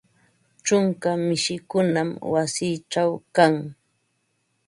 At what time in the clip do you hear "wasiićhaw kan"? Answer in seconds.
2.31-3.53